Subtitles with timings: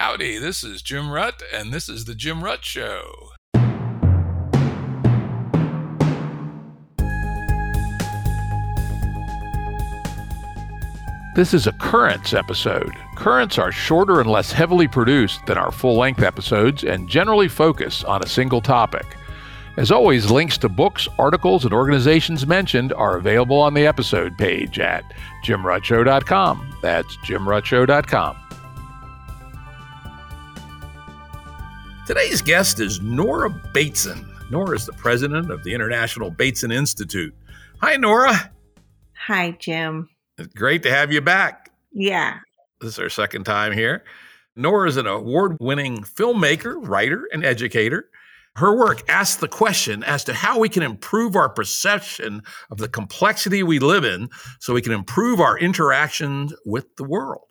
[0.00, 3.32] Howdy, this is Jim Rutt, and this is The Jim Rutt Show.
[11.34, 12.92] This is a Currents episode.
[13.16, 18.04] Currents are shorter and less heavily produced than our full length episodes and generally focus
[18.04, 19.16] on a single topic.
[19.76, 24.78] As always, links to books, articles, and organizations mentioned are available on the episode page
[24.78, 25.02] at
[25.44, 26.76] jimruttshow.com.
[26.82, 28.47] That's jimruttshow.com.
[32.08, 34.26] Today's guest is Nora Bateson.
[34.50, 37.34] Nora is the president of the International Bateson Institute.
[37.82, 38.50] Hi, Nora.
[39.26, 40.08] Hi, Jim.
[40.38, 41.70] It's great to have you back.
[41.92, 42.38] Yeah.
[42.80, 44.04] This is our second time here.
[44.56, 48.08] Nora is an award winning filmmaker, writer, and educator.
[48.56, 52.88] Her work asks the question as to how we can improve our perception of the
[52.88, 57.47] complexity we live in so we can improve our interactions with the world.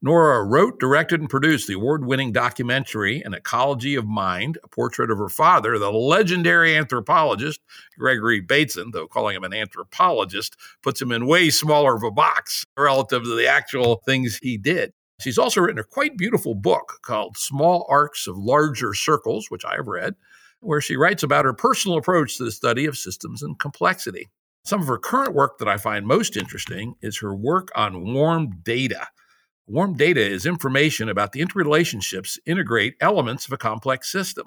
[0.00, 5.10] Nora wrote, directed, and produced the award winning documentary, An Ecology of Mind, a portrait
[5.10, 7.60] of her father, the legendary anthropologist
[7.98, 12.64] Gregory Bateson, though calling him an anthropologist puts him in way smaller of a box
[12.76, 14.92] relative to the actual things he did.
[15.20, 19.74] She's also written a quite beautiful book called Small Arcs of Larger Circles, which I
[19.74, 20.14] have read,
[20.60, 24.28] where she writes about her personal approach to the study of systems and complexity.
[24.64, 28.60] Some of her current work that I find most interesting is her work on warm
[28.62, 29.08] data.
[29.68, 34.46] Warm data is information about the interrelationships integrate elements of a complex system.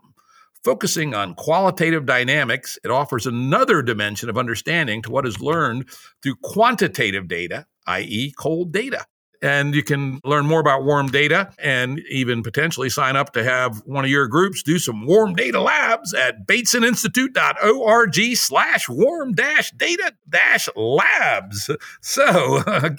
[0.64, 5.88] Focusing on qualitative dynamics, it offers another dimension of understanding to what is learned
[6.24, 9.06] through quantitative data, i.e., cold data.
[9.44, 13.78] And you can learn more about warm data and even potentially sign up to have
[13.86, 20.14] one of your groups do some warm data labs at batesoninstitute.org slash warm dash data
[20.30, 21.70] dash labs.
[22.02, 22.90] So uh,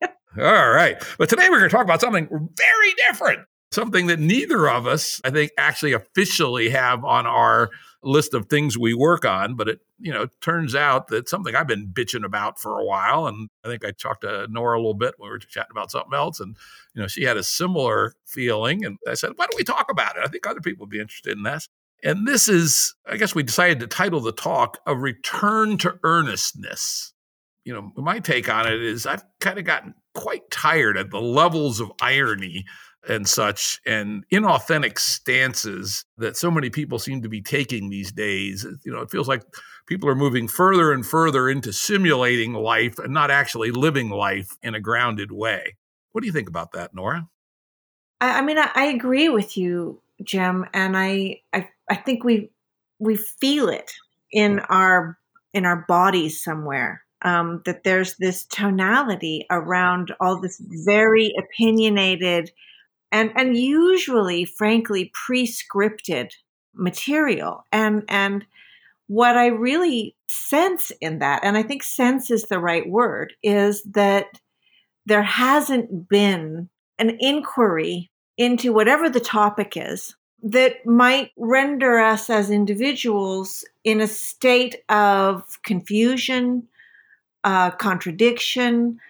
[0.38, 1.02] All right.
[1.18, 5.20] But today we're going to talk about something very different, something that neither of us,
[5.24, 7.70] I think, actually officially have on our
[8.02, 9.56] list of things we work on.
[9.56, 13.26] But it, you know, turns out that something I've been bitching about for a while.
[13.26, 15.90] And I think I talked to Nora a little bit when we were chatting about
[15.90, 16.40] something else.
[16.40, 16.56] And,
[16.94, 18.84] you know, she had a similar feeling.
[18.86, 20.22] And I said, why don't we talk about it?
[20.24, 21.68] I think other people would be interested in this.
[22.02, 27.12] And this is, I guess we decided to title the talk A Return to Earnestness.
[27.64, 31.20] You know, my take on it is I've kind of gotten quite tired at the
[31.20, 32.64] levels of irony
[33.08, 38.64] and such and inauthentic stances that so many people seem to be taking these days.
[38.84, 39.42] You know, it feels like
[39.86, 44.74] people are moving further and further into simulating life and not actually living life in
[44.74, 45.76] a grounded way.
[46.12, 47.28] What do you think about that, Nora?
[48.20, 52.50] I, I mean, I, I, agree with you, Jim, and I, I, I think we
[52.98, 53.90] we feel it
[54.30, 54.64] in hmm.
[54.68, 55.18] our
[55.52, 62.50] in our bodies somewhere um, that there's this tonality around all this very opinionated
[63.10, 66.30] and and usually frankly pre-scripted
[66.74, 67.64] material.
[67.70, 68.44] And and
[69.12, 73.82] what i really sense in that and i think sense is the right word is
[73.82, 74.40] that
[75.04, 76.68] there hasn't been
[76.98, 84.06] an inquiry into whatever the topic is that might render us as individuals in a
[84.06, 86.66] state of confusion
[87.44, 89.00] uh, contradiction,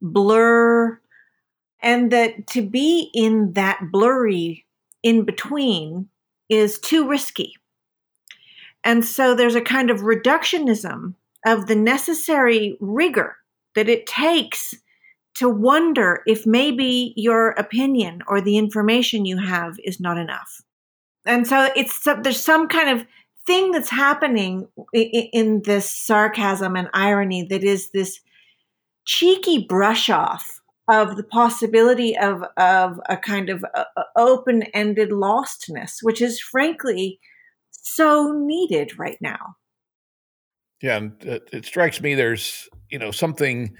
[0.00, 1.00] blur,
[1.80, 4.64] and that to be in that blurry
[5.02, 6.08] in between
[6.48, 7.54] is too risky.
[8.84, 11.14] And so there's a kind of reductionism
[11.46, 13.36] of the necessary rigor
[13.74, 14.74] that it takes
[15.34, 20.62] to wonder if maybe your opinion or the information you have is not enough.
[21.24, 23.06] And so it's there's some kind of
[23.48, 28.20] thing that's happening in this sarcasm and irony that is this
[29.06, 35.94] cheeky brush off of the possibility of of a kind of uh, uh, open-ended lostness
[36.02, 37.18] which is frankly
[37.70, 39.56] so needed right now.
[40.82, 43.74] Yeah and it strikes me there's you know something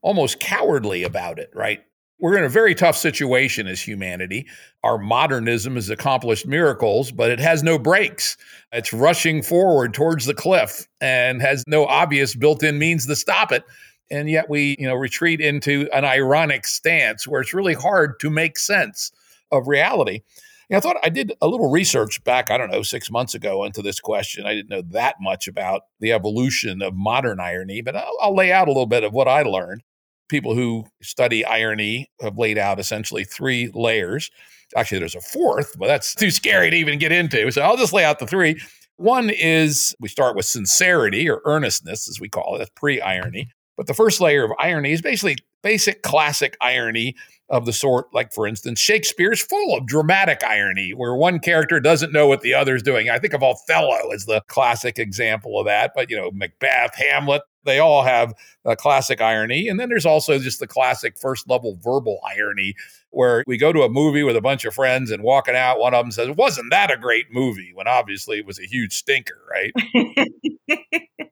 [0.00, 1.82] almost cowardly about it right
[2.20, 4.46] we're in a very tough situation as humanity.
[4.84, 8.36] Our modernism has accomplished miracles, but it has no brakes.
[8.72, 13.64] It's rushing forward towards the cliff and has no obvious built-in means to stop it.
[14.10, 18.30] And yet we, you know, retreat into an ironic stance where it's really hard to
[18.30, 19.12] make sense
[19.52, 20.22] of reality.
[20.68, 23.64] And I thought I did a little research back, I don't know, six months ago
[23.64, 24.46] into this question.
[24.46, 28.52] I didn't know that much about the evolution of modern irony, but I'll, I'll lay
[28.52, 29.82] out a little bit of what I learned
[30.30, 34.30] people who study irony have laid out essentially three layers.
[34.76, 37.50] Actually, there's a fourth, but that's too scary to even get into.
[37.50, 38.60] So I'll just lay out the three.
[38.96, 42.58] One is we start with sincerity or earnestness, as we call it.
[42.58, 43.50] That's pre irony.
[43.76, 47.14] But the first layer of irony is basically basic classic irony
[47.48, 52.12] of the sort, like, for instance, Shakespeare's full of dramatic irony where one character doesn't
[52.12, 53.08] know what the other is doing.
[53.08, 57.42] I think of Othello as the classic example of that, but, you know, Macbeth, Hamlet,
[57.64, 58.34] they all have
[58.64, 59.68] a classic irony.
[59.68, 62.74] And then there's also just the classic first level verbal irony
[63.10, 65.94] where we go to a movie with a bunch of friends and walking out, one
[65.94, 67.72] of them says, Wasn't that a great movie?
[67.74, 69.72] When obviously it was a huge stinker, right?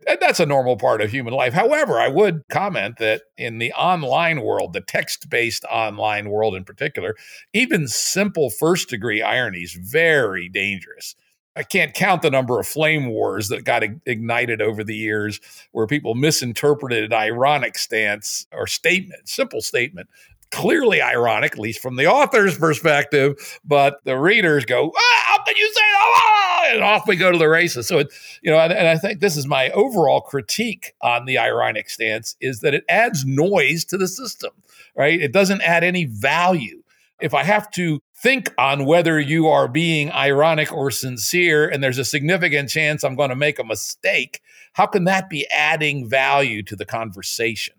[0.08, 1.52] and that's a normal part of human life.
[1.52, 6.64] However, I would comment that in the online world, the text based online world in
[6.64, 7.14] particular,
[7.52, 11.14] even simple first degree irony is very dangerous.
[11.58, 15.40] I can't count the number of flame wars that got ignited over the years
[15.72, 20.08] where people misinterpreted an ironic stance or statement, simple statement,
[20.52, 25.56] clearly ironic, at least from the author's perspective, but the readers go, ah, how can
[25.56, 26.14] you say that?
[26.16, 27.88] Ah, and off we go to the races.
[27.88, 31.38] So, it, you know, and, and I think this is my overall critique on the
[31.38, 34.52] ironic stance is that it adds noise to the system,
[34.96, 35.20] right?
[35.20, 36.84] It doesn't add any value.
[37.20, 41.98] If I have to think on whether you are being ironic or sincere, and there's
[41.98, 44.40] a significant chance I'm going to make a mistake,
[44.72, 47.74] how can that be adding value to the conversation?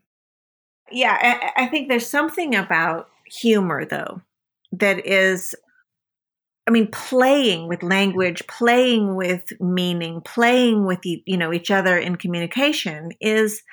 [0.91, 1.17] Yeah,
[1.57, 4.21] I, I think there's something about humor, though,
[4.71, 5.55] that is
[6.69, 12.15] I mean, playing with language, playing with meaning, playing with you know each other in
[12.15, 13.63] communication is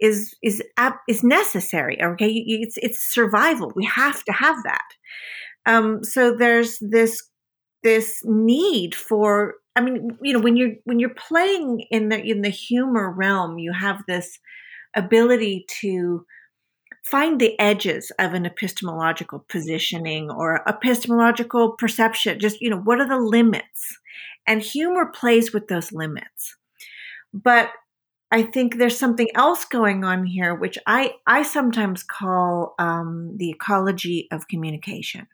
[0.00, 0.60] is is
[1.08, 2.02] is necessary.
[2.02, 3.72] Okay, it's it's survival.
[3.76, 4.82] We have to have that.
[5.66, 7.22] Um, so there's this
[7.82, 9.54] this need for.
[9.76, 13.58] I mean, you know, when you're when you're playing in the in the humor realm,
[13.58, 14.38] you have this
[14.94, 16.26] ability to
[17.04, 22.38] find the edges of an epistemological positioning or epistemological perception.
[22.38, 23.98] Just you know, what are the limits?
[24.46, 26.56] And humor plays with those limits.
[27.32, 27.70] But
[28.32, 33.50] I think there's something else going on here, which I I sometimes call um, the
[33.50, 35.26] ecology of communication.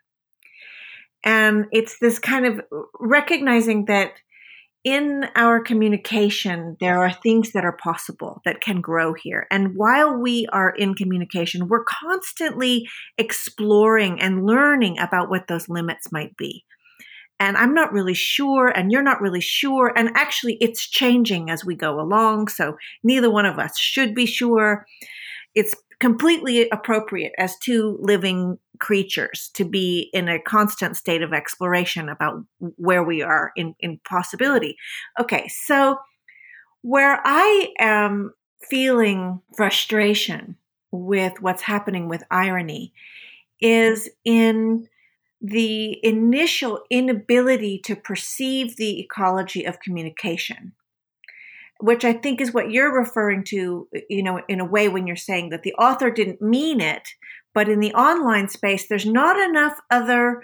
[1.26, 2.60] And it's this kind of
[3.00, 4.12] recognizing that
[4.84, 9.48] in our communication, there are things that are possible that can grow here.
[9.50, 12.86] And while we are in communication, we're constantly
[13.18, 16.64] exploring and learning about what those limits might be.
[17.40, 19.92] And I'm not really sure, and you're not really sure.
[19.96, 22.48] And actually, it's changing as we go along.
[22.48, 24.86] So neither one of us should be sure.
[25.56, 32.08] It's completely appropriate as two living creatures to be in a constant state of exploration
[32.08, 32.44] about
[32.76, 34.76] where we are in, in possibility.
[35.20, 35.98] Okay, so
[36.82, 38.32] where I am
[38.70, 40.56] feeling frustration
[40.90, 42.92] with what's happening with irony
[43.60, 44.88] is in
[45.40, 50.72] the initial inability to perceive the ecology of communication
[51.80, 55.16] which I think is what you're referring to, you know, in a way when you're
[55.16, 57.08] saying that the author didn't mean it,
[57.56, 60.42] but in the online space, there's not enough other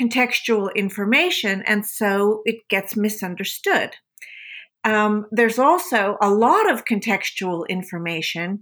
[0.00, 3.96] contextual information, and so it gets misunderstood.
[4.84, 8.60] Um, there's also a lot of contextual information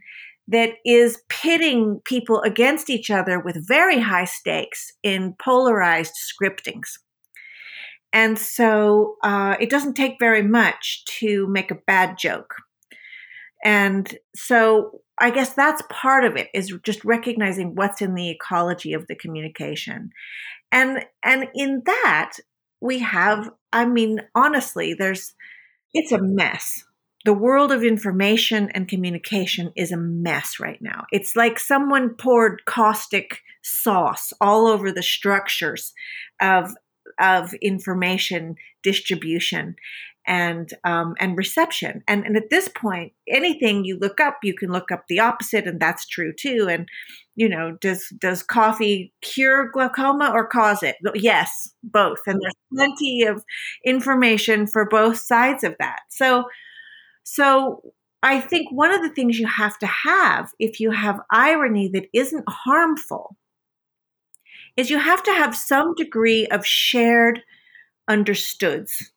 [0.49, 6.89] that is pitting people against each other with very high stakes in polarized scriptings.
[8.15, 12.55] And so uh, it doesn't take very much to make a bad joke.
[13.63, 18.95] And so I guess that's part of it is just recognizing what's in the ecology
[18.95, 20.11] of the communication.
[20.73, 22.37] And and in that
[22.81, 25.35] we have I mean honestly there's
[25.93, 26.85] it's a mess.
[27.27, 31.05] The world of information and communication is a mess right now.
[31.13, 35.93] It's like someone poured caustic sauce all over the structures
[36.41, 36.75] of
[37.19, 39.77] of information distribution
[40.31, 42.05] and um, and reception.
[42.07, 45.67] And, and at this point, anything you look up, you can look up the opposite,
[45.67, 46.69] and that's true too.
[46.71, 46.89] And
[47.35, 50.97] you know, does does coffee cure glaucoma or cause it?
[51.15, 52.21] Yes, both.
[52.27, 53.45] And there's plenty of
[53.85, 56.03] information for both sides of that.
[56.11, 56.45] So,
[57.25, 57.83] so
[58.23, 62.07] I think one of the things you have to have if you have irony that
[62.15, 63.37] isn't harmful
[64.77, 67.43] is you have to have some degree of shared
[68.09, 69.11] understoods.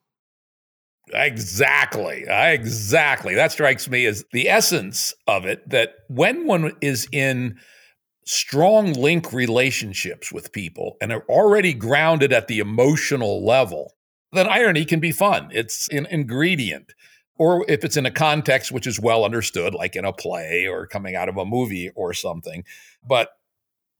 [1.11, 2.25] Exactly.
[2.27, 3.35] Exactly.
[3.35, 7.57] That strikes me as the essence of it that when one is in
[8.25, 13.93] strong link relationships with people and are already grounded at the emotional level,
[14.31, 15.49] then irony can be fun.
[15.51, 16.93] It's an ingredient.
[17.37, 20.87] Or if it's in a context which is well understood, like in a play or
[20.87, 22.63] coming out of a movie or something.
[23.07, 23.29] But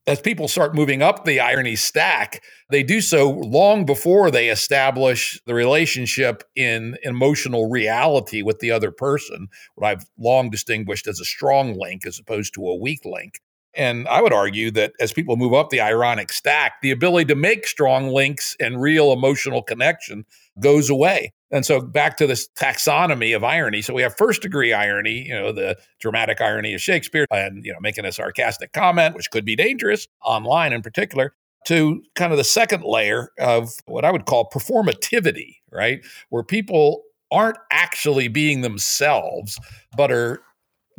[0.06, 5.40] as people start moving up the irony stack, they do so long before they establish
[5.46, 11.26] the relationship in emotional reality with the other person, what I've long distinguished as a
[11.26, 13.40] strong link as opposed to a weak link.
[13.76, 17.36] And I would argue that as people move up the ironic stack, the ability to
[17.36, 20.26] make strong links and real emotional connection
[20.60, 21.34] goes away.
[21.54, 23.84] And so back to this taxonomy of irony.
[23.84, 27.72] So we have first degree irony, you know, the dramatic irony of Shakespeare and, you
[27.72, 31.36] know, making a sarcastic comment, which could be dangerous online in particular,
[31.68, 36.04] to kind of the second layer of what I would call performativity, right?
[36.30, 39.60] Where people aren't actually being themselves,
[39.96, 40.42] but are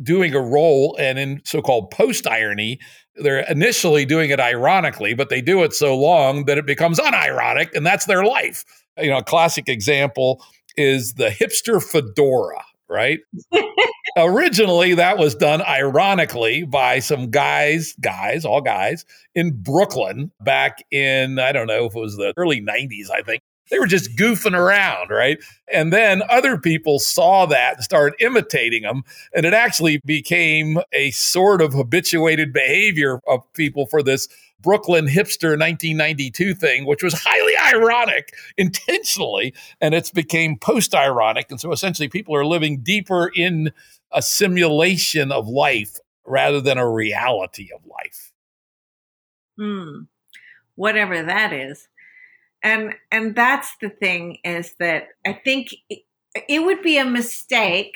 [0.03, 2.77] doing a role and in so-called post irony
[3.15, 7.73] they're initially doing it ironically but they do it so long that it becomes unironic
[7.73, 8.65] and that's their life
[8.97, 10.43] you know a classic example
[10.77, 13.19] is the hipster fedora right
[14.17, 21.39] originally that was done ironically by some guys guys all guys in brooklyn back in
[21.39, 24.57] i don't know if it was the early 90s i think they were just goofing
[24.57, 25.39] around, right?
[25.71, 29.03] And then other people saw that and started imitating them.
[29.33, 34.27] And it actually became a sort of habituated behavior of people for this
[34.61, 39.53] Brooklyn hipster 1992 thing, which was highly ironic intentionally.
[39.81, 41.47] And it's became post ironic.
[41.49, 43.71] And so essentially people are living deeper in
[44.11, 48.31] a simulation of life rather than a reality of life.
[49.57, 50.03] Hmm.
[50.75, 51.87] Whatever that is
[52.65, 55.99] and and that's the thing is that i think it,
[56.49, 57.95] it would be a mistake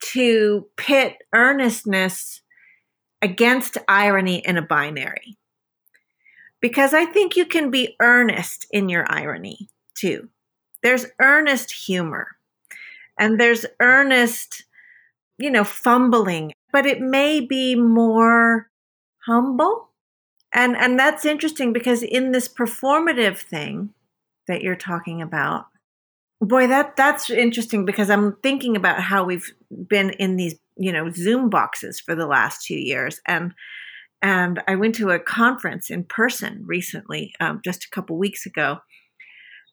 [0.00, 2.40] to pit earnestness
[3.20, 5.36] against irony in a binary
[6.64, 10.28] because i think you can be earnest in your irony too
[10.82, 12.28] there's earnest humor
[13.18, 14.64] and there's earnest
[15.38, 18.70] you know fumbling but it may be more
[19.26, 19.90] humble
[20.52, 23.90] and and that's interesting because in this performative thing
[24.46, 25.66] that you're talking about.
[26.40, 29.52] Boy, that that's interesting because I'm thinking about how we've
[29.88, 33.54] been in these, you know, Zoom boxes for the last two years, and
[34.24, 38.78] and I went to a conference in person recently, um, just a couple weeks ago,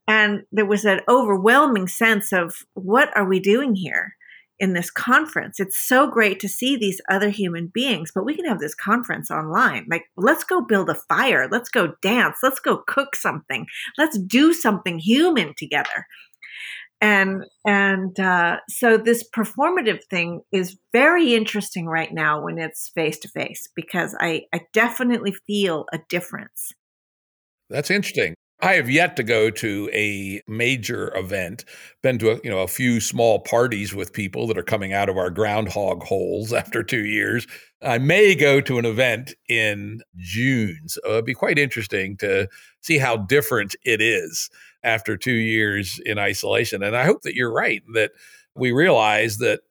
[0.07, 4.15] and there was an overwhelming sense of what are we doing here?
[4.61, 5.59] in this conference.
[5.59, 9.31] It's so great to see these other human beings, but we can have this conference
[9.31, 9.87] online.
[9.89, 11.49] Like, let's go build a fire.
[11.51, 12.37] Let's go dance.
[12.43, 13.65] Let's go cook something.
[13.97, 16.05] Let's do something human together.
[17.01, 23.17] And and uh, so this performative thing is very interesting right now when it's face
[23.19, 26.73] to face because I I definitely feel a difference.
[27.71, 28.35] That's interesting.
[28.63, 31.65] I have yet to go to a major event.
[32.03, 35.09] Been to a, you know a few small parties with people that are coming out
[35.09, 37.47] of our groundhog holes after two years.
[37.81, 40.81] I may go to an event in June.
[40.85, 42.47] So it'd be quite interesting to
[42.81, 44.51] see how different it is
[44.83, 46.83] after two years in isolation.
[46.83, 48.11] And I hope that you're right that
[48.55, 49.61] we realize that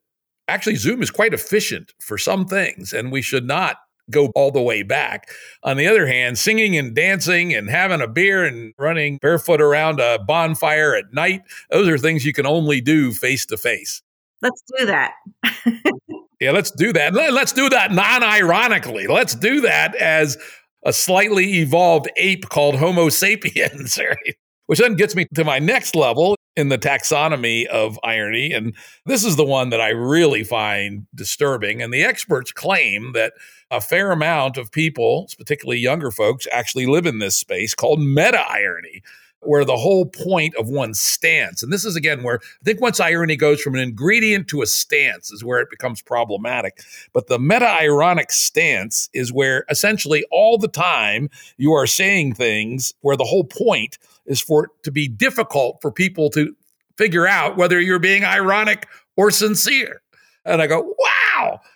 [0.49, 3.77] actually Zoom is quite efficient for some things, and we should not
[4.11, 5.31] go all the way back.
[5.63, 10.01] On the other hand, singing and dancing and having a beer and running barefoot around
[10.01, 14.03] a bonfire at night, those are things you can only do face to face.
[14.43, 15.13] Let's do that.
[16.41, 17.15] yeah, let's do that.
[17.15, 19.07] Let's do that non ironically.
[19.07, 20.39] Let's do that as
[20.85, 24.37] a slightly evolved ape called Homo sapiens, right?
[24.71, 28.53] Which then gets me to my next level in the taxonomy of irony.
[28.53, 28.73] And
[29.05, 31.83] this is the one that I really find disturbing.
[31.83, 33.33] And the experts claim that
[33.73, 38.49] a fair amount of people, particularly younger folks, actually live in this space called meta
[38.49, 39.03] irony,
[39.43, 43.01] where the whole point of one stance, and this is again where I think once
[43.01, 46.83] irony goes from an ingredient to a stance is where it becomes problematic.
[47.13, 52.95] But the meta ironic stance is where essentially all the time you are saying things
[53.01, 56.55] where the whole point is for it to be difficult for people to
[56.97, 60.03] figure out whether you're being ironic or sincere.
[60.45, 61.20] And I go, wow,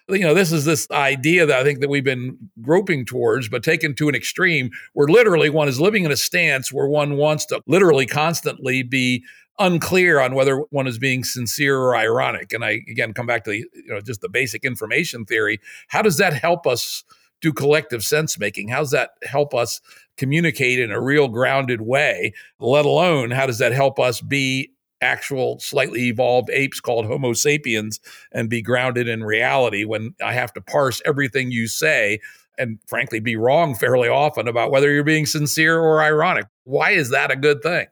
[0.09, 3.63] you know, this is this idea that I think that we've been groping towards, but
[3.63, 7.47] taken to an extreme where literally one is living in a stance where one wants
[7.47, 9.25] to literally constantly be
[9.59, 12.53] unclear on whether one is being sincere or ironic.
[12.53, 15.61] And I again come back to the, you know just the basic information theory.
[15.89, 17.05] How does that help us
[17.41, 18.69] do collective sense making?
[18.69, 19.81] How does that help us
[20.17, 22.33] communicate in a real grounded way?
[22.59, 24.74] Let alone how does that help us be
[25.05, 28.01] actual slightly evolved apes called Homo sapiens
[28.33, 32.21] and be grounded in reality when I have to parse everything you say
[32.59, 36.47] and frankly be wrong fairly often about whether you're being sincere or ironic.
[36.65, 37.87] Why is that a good thing?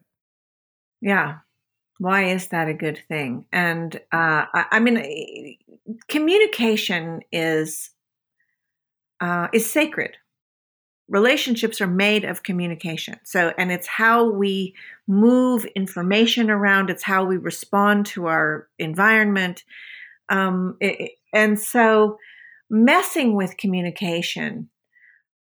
[1.01, 1.39] Yeah.
[1.99, 3.45] Why is that a good thing?
[3.53, 5.59] And uh, I, I mean,
[6.09, 7.91] communication is
[9.21, 10.17] uh, is sacred
[11.13, 13.21] relationships are made of communication.
[13.23, 14.75] So, and it's how we
[15.07, 19.63] move information around, it's how we respond to our environment.
[20.31, 22.19] Um, it, and so,
[22.71, 24.71] messing with communication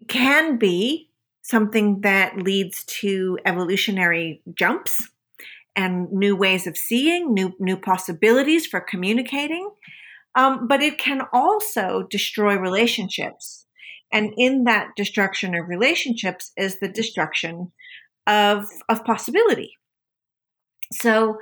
[0.07, 1.09] can be
[1.41, 5.09] something that leads to evolutionary jumps
[5.75, 9.69] and new ways of seeing, new new possibilities for communicating.
[10.33, 13.65] Um, but it can also destroy relationships,
[14.11, 17.71] and in that destruction of relationships is the destruction
[18.25, 19.77] of of possibility.
[20.93, 21.39] So,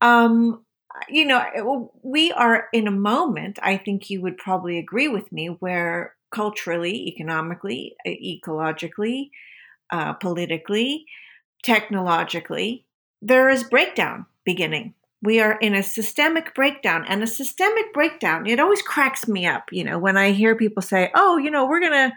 [0.00, 0.64] um,
[1.08, 3.58] you know, we are in a moment.
[3.62, 9.30] I think you would probably agree with me where culturally, economically, ecologically,
[9.90, 11.06] uh, politically,
[11.62, 12.86] technologically,
[13.22, 14.94] there is breakdown beginning.
[15.24, 19.64] We are in a systemic breakdown, and a systemic breakdown, it always cracks me up,
[19.72, 22.12] you know, when I hear people say, oh, you know, we're going to,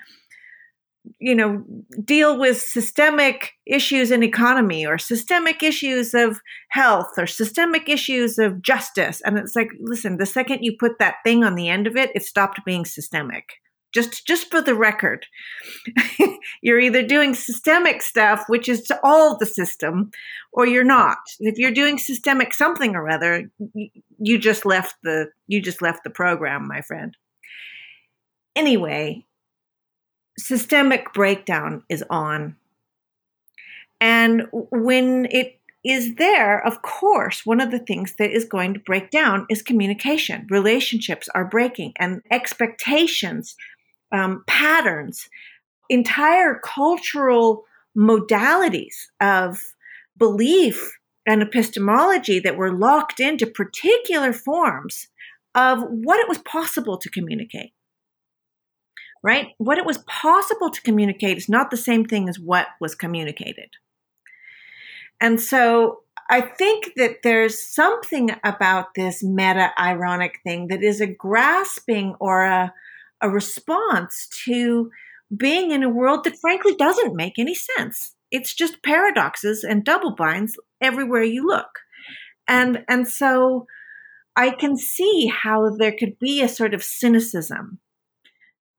[1.20, 1.64] you know,
[2.04, 8.62] deal with systemic issues in economy or systemic issues of health or systemic issues of
[8.62, 9.22] justice.
[9.24, 12.12] And it's like, listen, the second you put that thing on the end of it,
[12.14, 13.46] it stopped being systemic
[13.94, 15.26] just just for the record
[16.62, 20.12] you're either doing systemic stuff which is all the system
[20.52, 21.20] or you're not.
[21.40, 23.50] If you're doing systemic something or other
[24.20, 27.16] you just left the you just left the program my friend.
[28.56, 29.26] Anyway
[30.38, 32.56] systemic breakdown is on.
[34.00, 38.80] And when it is there, of course, one of the things that is going to
[38.80, 40.46] break down is communication.
[40.50, 43.56] Relationships are breaking, and expectations
[44.12, 45.30] um, patterns,
[45.90, 47.64] entire cultural
[47.98, 49.62] modalities of
[50.18, 55.08] belief and epistemology that were locked into particular forms
[55.56, 57.72] of what it was possible to communicate.
[59.24, 59.48] Right?
[59.58, 63.70] What it was possible to communicate is not the same thing as what was communicated.
[65.20, 71.08] And so I think that there's something about this meta ironic thing that is a
[71.08, 72.74] grasping or a
[73.22, 74.90] a response to
[75.36, 78.16] being in a world that frankly doesn't make any sense.
[78.32, 81.70] It's just paradoxes and double binds everywhere you look.
[82.48, 83.68] And and so
[84.36, 87.80] I can see how there could be a sort of cynicism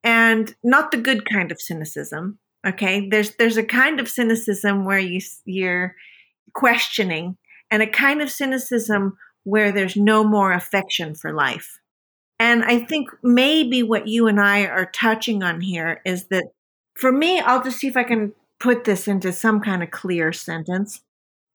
[0.04, 2.38] and not the good kind of cynicism.
[2.66, 5.94] Okay, there's there's a kind of cynicism where you you're
[6.54, 7.36] questioning,
[7.70, 11.78] and a kind of cynicism where there's no more affection for life.
[12.38, 16.44] And I think maybe what you and I are touching on here is that
[16.94, 20.32] for me, I'll just see if I can put this into some kind of clear
[20.32, 21.02] sentence.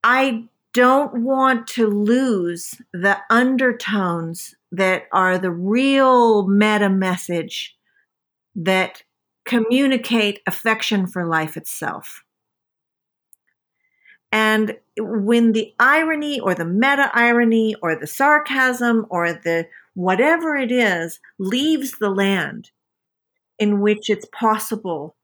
[0.04, 7.76] I don't want to lose the undertones that are the real meta message
[8.56, 9.04] that
[9.46, 12.24] communicate affection for life itself.
[14.32, 20.72] And when the irony or the meta irony or the sarcasm or the whatever it
[20.72, 22.72] is, leaves the land
[23.60, 25.16] in which it's possible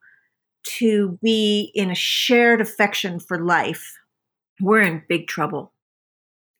[0.63, 3.97] to be in a shared affection for life,
[4.61, 5.73] we're in big trouble.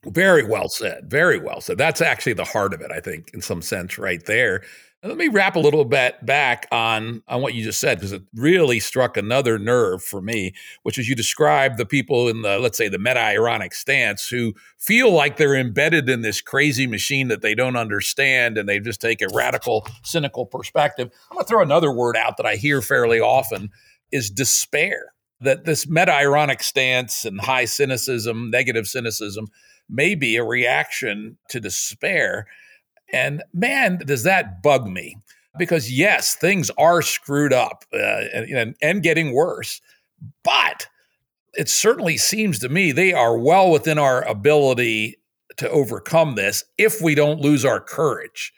[0.06, 1.10] Very well said.
[1.10, 1.78] Very well said.
[1.78, 4.64] That's actually the heart of it, I think, in some sense, right there.
[5.02, 8.24] Let me wrap a little bit back on, on what you just said, because it
[8.36, 12.78] really struck another nerve for me, which is you described the people in the, let's
[12.78, 17.42] say, the meta ironic stance who feel like they're embedded in this crazy machine that
[17.42, 21.10] they don't understand and they just take a radical, cynical perspective.
[21.32, 23.70] I'm going to throw another word out that I hear fairly often
[24.12, 25.14] is despair.
[25.40, 29.48] That this meta ironic stance and high cynicism, negative cynicism,
[29.90, 32.48] may be a reaction to despair
[33.14, 35.18] and man, does that bug me.
[35.58, 39.82] Because yes, things are screwed up uh, and, and getting worse.
[40.44, 40.88] But
[41.54, 45.18] it certainly seems to me they are well within our ability
[45.58, 48.54] to overcome this if we don't lose our courage.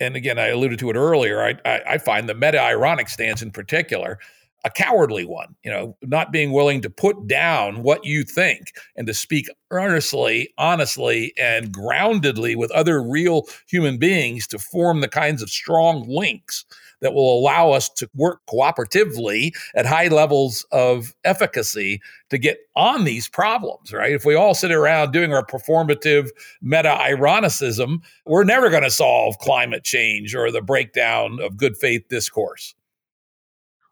[0.00, 1.42] And again, I alluded to it earlier.
[1.42, 4.18] I, I, I find the meta ironic stance in particular
[4.66, 9.06] a cowardly one, you know, not being willing to put down what you think and
[9.06, 15.40] to speak earnestly, honestly, and groundedly with other real human beings to form the kinds
[15.40, 16.64] of strong links
[17.00, 22.00] that will allow us to work cooperatively at high levels of efficacy
[22.30, 24.12] to get on these problems, right?
[24.12, 29.38] If we all sit around doing our performative meta ironicism, we're never going to solve
[29.38, 32.74] climate change or the breakdown of good faith discourse.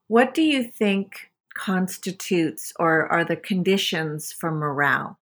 [0.08, 5.18] What do you think constitutes or are the conditions for morale?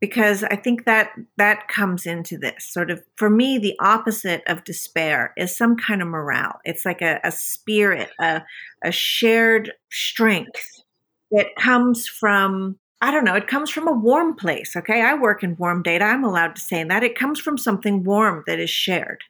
[0.00, 4.64] Because I think that that comes into this sort of, for me, the opposite of
[4.64, 6.60] despair is some kind of morale.
[6.64, 8.42] It's like a, a spirit, a,
[8.82, 10.82] a shared strength
[11.30, 14.76] that comes from I don't know, it comes from a warm place.
[14.76, 15.02] Okay.
[15.02, 16.04] I work in warm data.
[16.04, 17.02] I'm allowed to say that.
[17.02, 19.24] It comes from something warm that is shared.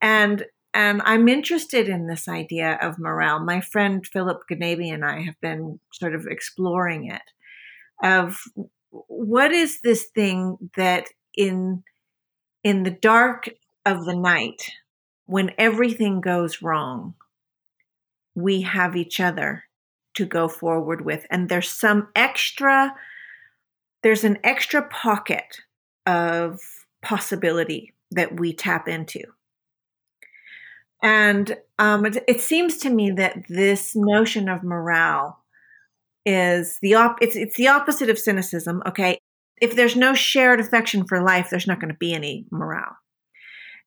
[0.00, 3.40] And and I'm interested in this idea of morale.
[3.40, 7.22] My friend Philip Ganabi and I have been sort of exploring it
[8.04, 8.38] of
[8.90, 11.82] what is this thing that in
[12.62, 13.48] in the dark
[13.86, 14.70] of the night
[15.24, 17.14] when everything goes wrong
[18.34, 19.64] we have each other
[20.14, 22.94] to go forward with and there's some extra
[24.02, 25.62] there's an extra pocket
[26.04, 26.60] of
[27.02, 29.22] possibility that we tap into
[31.02, 35.42] and um, it, it, seems to me that this notion of morale
[36.24, 38.82] is the op- it's it's the opposite of cynicism.
[38.86, 39.18] Okay,
[39.60, 42.96] if there's no shared affection for life, there's not going to be any morale.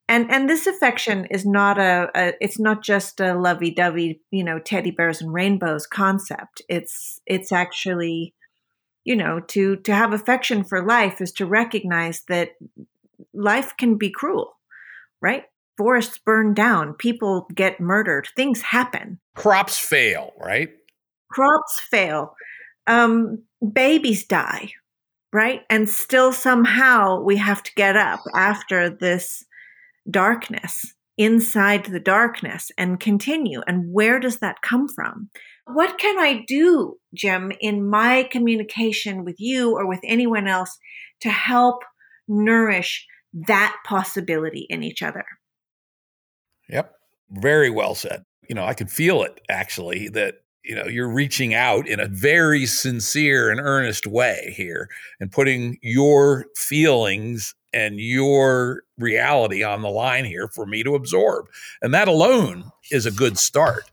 [0.07, 4.59] And and this affection is not a, a it's not just a lovey-dovey, you know,
[4.59, 6.61] teddy bears and rainbows concept.
[6.67, 8.33] It's it's actually,
[9.03, 12.51] you know, to to have affection for life is to recognize that
[13.33, 14.57] life can be cruel,
[15.21, 15.43] right?
[15.79, 19.19] Forests burn down, people get murdered, things happen.
[19.35, 20.69] Crops fail, right?
[21.29, 22.35] crops fail,
[22.87, 24.71] um, babies die,
[25.31, 25.61] right?
[25.69, 29.45] And still somehow we have to get up after this
[30.09, 33.61] darkness, inside the darkness, and continue.
[33.67, 35.29] And where does that come from?
[35.65, 40.75] What can I do, Jim, in my communication with you or with anyone else
[41.21, 41.83] to help
[42.27, 43.05] nourish
[43.47, 45.25] that possibility in each other?
[46.69, 46.93] Yep.
[47.31, 48.23] Very well said.
[48.47, 52.07] You know, I can feel it actually that you know you're reaching out in a
[52.07, 59.89] very sincere and earnest way here and putting your feelings and your reality on the
[59.89, 61.47] line here for me to absorb
[61.81, 63.83] and that alone is a good start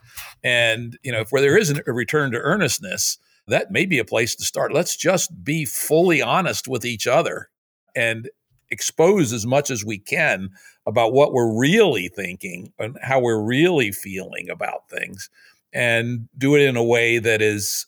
[0.42, 4.04] and you know if where there isn't a return to earnestness that may be a
[4.04, 7.48] place to start let's just be fully honest with each other
[7.94, 8.28] and
[8.70, 10.50] expose as much as we can
[10.86, 15.28] about what we're really thinking and how we're really feeling about things
[15.72, 17.86] and do it in a way that is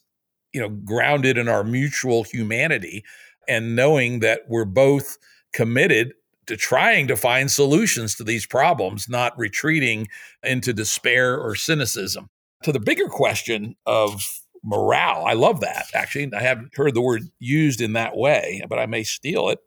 [0.53, 3.03] you know grounded in our mutual humanity
[3.47, 5.17] and knowing that we're both
[5.53, 6.13] committed
[6.45, 10.07] to trying to find solutions to these problems not retreating
[10.43, 12.27] into despair or cynicism.
[12.63, 16.29] To the bigger question of morale i love that actually.
[16.33, 19.59] I haven't heard the word used in that way but i may steal it.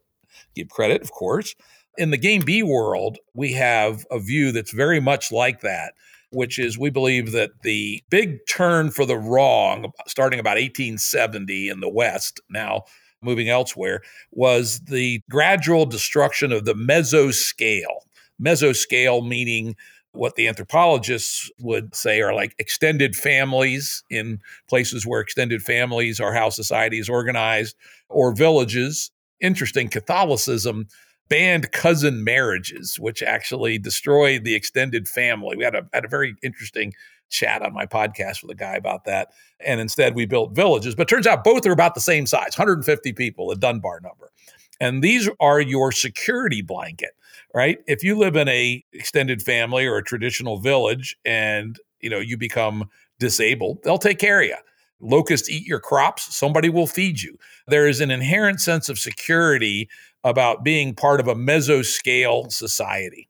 [0.55, 1.55] Give credit of course
[1.98, 5.92] in the game b world we have a view that's very much like that
[6.33, 11.81] which is we believe that the big turn for the wrong, starting about 1870 in
[11.81, 12.85] the West, now
[13.20, 14.00] moving elsewhere,
[14.33, 18.00] was the gradual destruction of the mesoscale.
[18.42, 19.76] Mesoscale meaning
[20.12, 26.35] what the anthropologists would say are like extended families in places where extended families are
[26.35, 27.76] how society is organized,
[28.09, 29.11] or villages.
[29.40, 30.88] Interesting, Catholicism
[31.28, 35.56] banned cousin marriages, which actually destroyed the extended family.
[35.56, 36.92] We had a, had a very interesting
[37.30, 39.28] chat on my podcast with a guy about that.
[39.64, 40.94] And instead, we built villages.
[40.94, 44.30] But turns out both are about the same size 150 people, a Dunbar number.
[44.80, 47.11] And these are your security blanket,
[47.54, 47.78] right?
[47.87, 52.37] If you live in a extended family or a traditional village and you know you
[52.37, 54.56] become disabled, they'll take care of you.
[55.00, 57.37] Locusts eat your crops, somebody will feed you.
[57.66, 59.88] There is an inherent sense of security
[60.24, 63.28] about being part of a mesoscale society.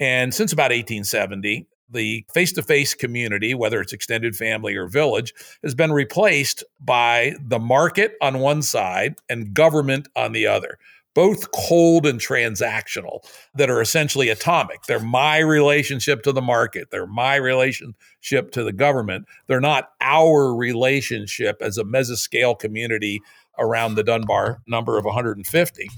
[0.00, 5.32] And since about 1870, the face to face community, whether it's extended family or village,
[5.62, 10.78] has been replaced by the market on one side and government on the other.
[11.14, 13.20] Both cold and transactional,
[13.54, 14.84] that are essentially atomic.
[14.84, 19.26] They're my relationship to the market, they're my relationship to the government.
[19.46, 23.20] They're not our relationship as a mesoscale community
[23.58, 25.90] around the Dunbar number of 150.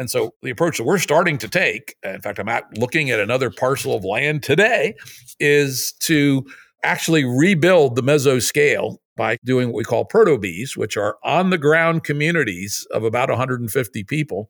[0.00, 3.20] And so the approach that we're starting to take, in fact, I'm at looking at
[3.20, 4.94] another parcel of land today,
[5.38, 6.46] is to
[6.82, 12.02] actually rebuild the mesoscale by doing what we call proto-Bs, which are on the ground
[12.02, 14.48] communities of about 150 people,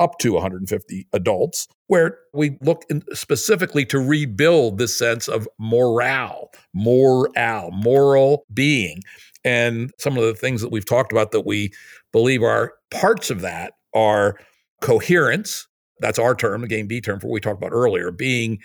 [0.00, 7.70] up to 150 adults, where we look specifically to rebuild this sense of morale, morale,
[7.70, 9.00] moral being.
[9.44, 11.72] And some of the things that we've talked about that we
[12.10, 14.36] believe are parts of that are
[14.80, 15.66] coherence.
[16.00, 18.60] That's our term, the game B term for what we talked about earlier, being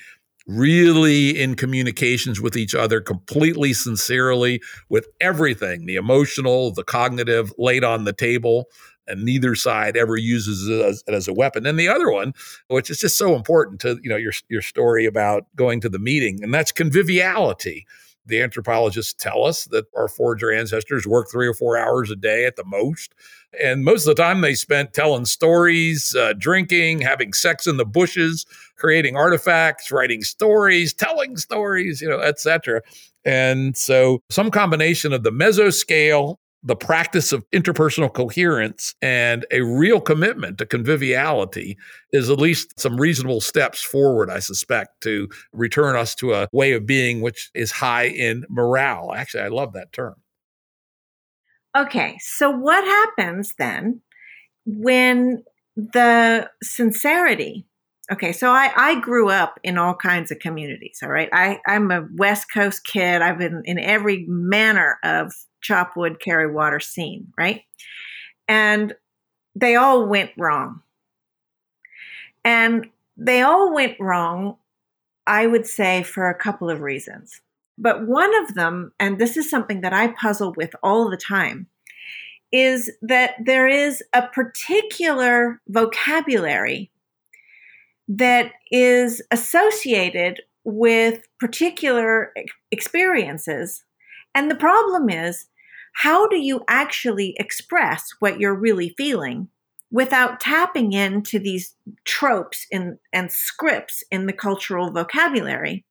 [0.48, 7.84] really in communications with each other completely sincerely with everything the emotional the cognitive laid
[7.84, 8.66] on the table
[9.08, 12.34] and neither side ever uses it as, as, a weapon and the other one
[12.68, 16.00] which is just so important to you know your your story about going to the
[16.00, 17.86] meeting and that's conviviality
[18.26, 22.46] The anthropologists tell us that our forager ancestors worked three or four hours a day
[22.46, 23.14] at the most.
[23.62, 27.86] And most of the time they spent telling stories, uh, drinking, having sex in the
[27.86, 28.46] bushes,
[28.78, 32.82] creating artifacts, writing stories, telling stories, you know, etc.
[33.26, 40.00] And so some combination of the mesoscale the practice of interpersonal coherence and a real
[40.00, 41.78] commitment to conviviality
[42.12, 46.72] is at least some reasonable steps forward, I suspect, to return us to a way
[46.72, 49.14] of being which is high in morale.
[49.14, 50.16] Actually, I love that term.
[51.76, 54.02] Okay, so what happens then
[54.66, 55.44] when
[55.76, 57.66] the sincerity
[58.12, 61.00] Okay, so I, I grew up in all kinds of communities.
[61.02, 63.22] All right, I, I'm a West Coast kid.
[63.22, 65.32] I've been in every manner of
[65.64, 67.64] chop wood, carry water scene, right?
[68.48, 68.94] And
[69.56, 70.82] they all went wrong.
[72.46, 74.58] And they all went wrong,
[75.26, 77.42] I would say, for a couple of reasons.
[77.78, 81.68] But one of them, and this is something that I puzzle with all the time,
[82.52, 86.92] is that there is a particular vocabulary
[88.08, 92.32] that is associated with particular
[92.72, 93.84] experiences.
[94.36, 95.48] And the problem is,
[95.94, 99.48] how do you actually express what you're really feeling
[99.92, 105.86] without tapping into these tropes in, and scripts in the cultural vocabulary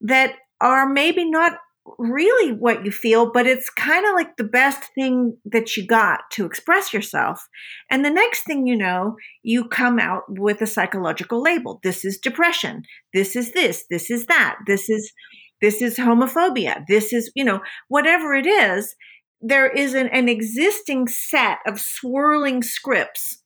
[0.00, 1.52] that are maybe not
[1.98, 6.20] really what you feel, but it's kind of like the best thing that you got
[6.30, 7.48] to express yourself.
[7.90, 11.80] And the next thing you know, you come out with a psychological label.
[11.82, 12.82] This is depression.
[13.12, 13.84] This is this.
[13.90, 14.56] This is that.
[14.66, 15.12] This is
[15.60, 16.84] this is homophobia.
[16.88, 18.94] This is, you know, whatever it is,
[19.40, 23.42] there is an, an existing set of swirling scripts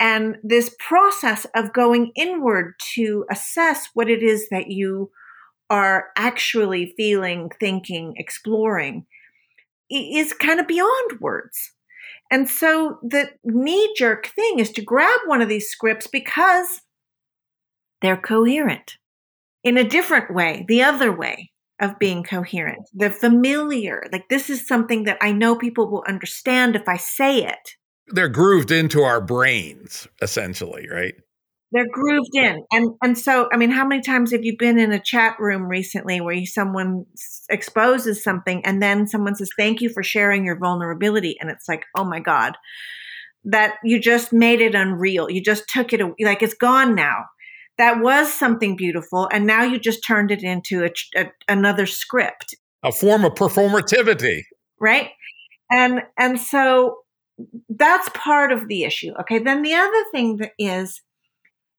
[0.00, 5.10] and this process of going inward to assess what it is that you
[5.68, 9.06] are actually feeling, thinking, exploring
[9.90, 11.72] is kind of beyond words.
[12.30, 16.80] And so the knee jerk thing is to grab one of these scripts because
[18.00, 18.96] they're coherent
[19.64, 24.06] in a different way, the other way of being coherent, the familiar.
[24.12, 27.76] Like, this is something that I know people will understand if I say it.
[28.08, 31.14] They're grooved into our brains, essentially, right?
[31.72, 32.64] They're grooved in.
[32.72, 35.68] And and so I mean, how many times have you been in a chat room
[35.68, 37.06] recently where you, someone
[37.48, 41.84] exposes something and then someone says thank you for sharing your vulnerability and it's like,
[41.96, 42.56] "Oh my god,
[43.44, 45.30] that you just made it unreal.
[45.30, 46.14] You just took it away.
[46.22, 47.26] like it's gone now."
[47.80, 52.54] That was something beautiful and now you just turned it into a, a, another script.
[52.82, 54.42] A form of performativity.
[54.78, 55.12] Right?
[55.70, 56.98] And and so
[57.70, 59.12] that's part of the issue.
[59.20, 61.00] Okay, then the other thing that is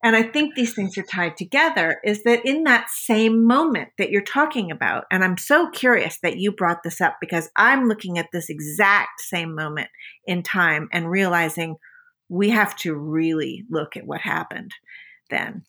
[0.03, 4.09] and I think these things are tied together is that in that same moment that
[4.09, 8.17] you're talking about, and I'm so curious that you brought this up because I'm looking
[8.17, 9.89] at this exact same moment
[10.25, 11.75] in time and realizing
[12.27, 14.71] we have to really look at what happened
[15.31, 15.63] then.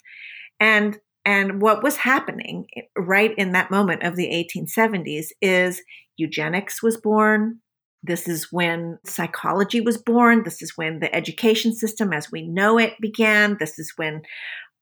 [0.61, 2.67] And and what was happening
[2.99, 5.81] right in that moment of the 1870s is
[6.17, 7.61] eugenics was born,
[8.03, 10.43] this is when psychology was born.
[10.43, 13.57] This is when the education system as we know it began.
[13.61, 14.23] This is when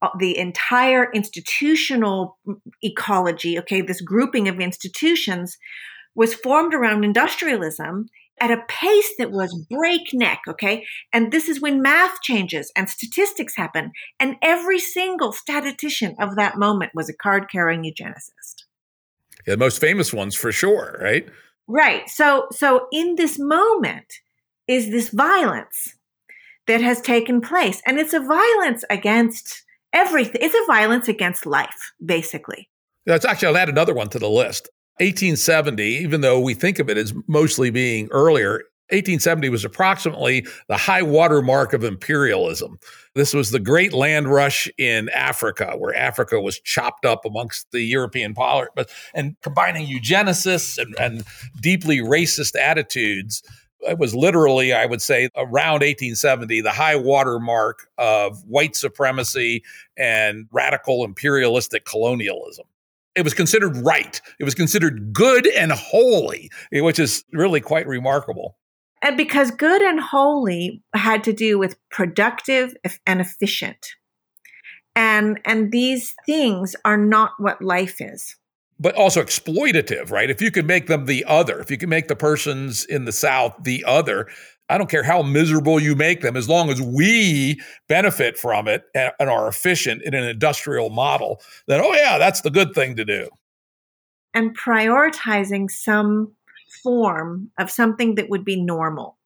[0.00, 2.38] uh, the entire institutional
[2.82, 5.58] ecology, okay, this grouping of institutions
[6.14, 8.06] was formed around industrialism
[8.40, 10.84] at a pace that was breakneck, okay?
[11.12, 13.92] And this is when math changes and statistics happen.
[14.18, 18.64] And every single statistician of that moment was a card carrying eugenicist.
[19.46, 21.28] Yeah, the most famous ones for sure, right?
[21.68, 22.08] Right.
[22.08, 24.12] So so in this moment
[24.66, 25.94] is this violence
[26.66, 30.40] that has taken place and it's a violence against everything.
[30.42, 32.68] It's a violence against life basically.
[33.06, 34.68] That's actually I'll add another one to the list.
[35.00, 40.76] 1870, even though we think of it as mostly being earlier, 1870 was approximately the
[40.76, 42.78] high water mark of imperialism.
[43.14, 47.80] This was the great land rush in Africa, where Africa was chopped up amongst the
[47.80, 51.24] European power, but and combining eugenicists and, and
[51.62, 53.42] deeply racist attitudes.
[53.82, 59.62] It was literally, I would say, around 1870, the high water mark of white supremacy
[59.96, 62.66] and radical imperialistic colonialism
[63.20, 64.20] it was considered right.
[64.40, 68.56] It was considered good and holy, which is really quite remarkable.
[69.02, 72.74] And because good and holy had to do with productive
[73.06, 73.86] and efficient.
[74.96, 78.36] And and these things are not what life is.
[78.78, 80.30] But also exploitative, right?
[80.30, 83.12] If you could make them the other, if you can make the persons in the
[83.12, 84.28] South the other,
[84.70, 88.84] I don't care how miserable you make them, as long as we benefit from it
[88.94, 92.96] and, and are efficient in an industrial model, then oh yeah, that's the good thing
[92.96, 93.28] to do.
[94.32, 96.32] and prioritizing some
[96.82, 99.18] form of something that would be normal.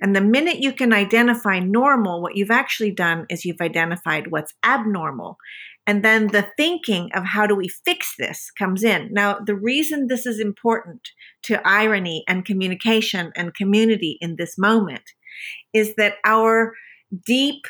[0.00, 4.52] And the minute you can identify normal, what you've actually done is you've identified what's
[4.64, 5.38] abnormal.
[5.86, 9.12] And then the thinking of how do we fix this comes in.
[9.12, 11.08] Now, the reason this is important
[11.44, 15.02] to irony and communication and community in this moment
[15.72, 16.74] is that our
[17.26, 17.64] deep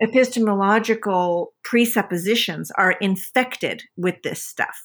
[0.00, 4.82] epistemological presuppositions are infected with this stuff.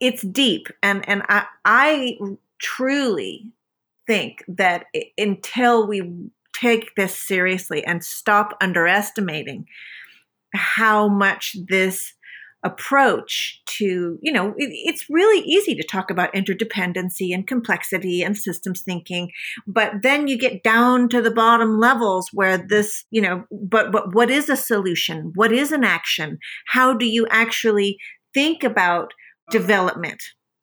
[0.00, 0.68] It's deep.
[0.82, 2.18] And, and I, I
[2.60, 3.52] truly
[4.06, 4.86] think that
[5.18, 9.66] until we take this seriously and stop underestimating
[10.54, 12.12] how much this
[12.62, 18.36] approach to, you know, it, it's really easy to talk about interdependency and complexity and
[18.36, 19.30] systems thinking,
[19.66, 24.14] but then you get down to the bottom levels where this, you know, but but
[24.14, 25.32] what is a solution?
[25.34, 26.38] What is an action?
[26.66, 27.96] How do you actually
[28.34, 29.12] think about
[29.48, 30.22] oh, development,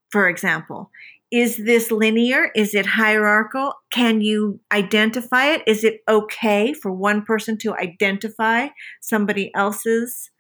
[0.10, 0.92] for example?
[1.30, 2.52] Is this linear?
[2.56, 3.74] Is it hierarchical?
[3.92, 5.64] Can you identify it?
[5.68, 8.68] Is it okay for one person to identify
[9.02, 10.32] somebody else's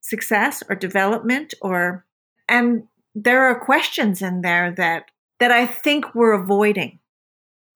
[0.00, 2.06] success or development or
[2.48, 6.98] and there are questions in there that that I think we're avoiding.